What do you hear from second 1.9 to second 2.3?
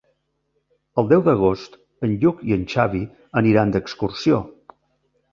en